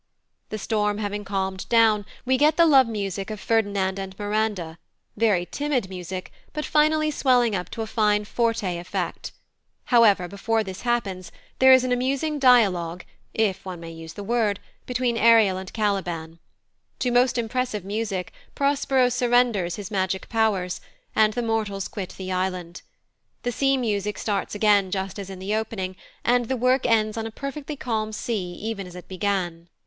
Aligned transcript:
The 0.49 0.57
storm 0.57 0.97
having 0.97 1.23
calmed 1.23 1.69
down, 1.69 2.07
we 2.25 2.35
get 2.35 2.57
the 2.57 2.65
love 2.65 2.87
music 2.87 3.29
of 3.29 3.39
Ferdinand 3.39 3.99
and 3.99 4.17
Miranda 4.17 4.79
very 5.15 5.45
timid 5.45 5.89
music, 5.91 6.31
but 6.53 6.65
finally 6.65 7.11
swelling 7.11 7.53
up 7.55 7.69
to 7.69 7.83
a 7.83 7.85
fine 7.85 8.25
forte 8.25 8.79
effect; 8.79 9.31
however, 9.93 10.27
before 10.27 10.63
this 10.63 10.81
happens 10.81 11.31
there 11.59 11.71
is 11.71 11.83
an 11.83 11.91
amusing 11.91 12.39
dialogue 12.39 13.05
(if 13.35 13.63
one 13.63 13.79
may 13.79 13.91
use 13.91 14.13
the 14.13 14.23
word) 14.23 14.59
between 14.87 15.17
Ariel 15.17 15.59
and 15.59 15.71
Caliban. 15.71 16.39
To 16.97 17.11
most 17.11 17.37
impressive 17.37 17.85
music, 17.85 18.33
Prospero 18.55 19.07
surrenders 19.07 19.75
his 19.75 19.91
magic 19.91 20.27
powers, 20.29 20.81
and 21.15 21.33
the 21.33 21.43
mortals 21.43 21.87
quit 21.87 22.15
the 22.17 22.31
island. 22.31 22.81
The 23.43 23.51
sea 23.51 23.77
music 23.77 24.17
starts 24.17 24.55
again 24.55 24.89
just 24.89 25.19
as 25.19 25.29
in 25.29 25.37
the 25.37 25.53
opening, 25.53 25.95
and 26.25 26.47
the 26.47 26.57
work 26.57 26.87
ends 26.87 27.17
on 27.17 27.27
a 27.27 27.31
perfectly 27.37 27.75
calm 27.75 28.11
sea 28.11 28.53
even 28.59 28.87
as 28.87 28.95
it 28.95 29.07
began. 29.07 29.69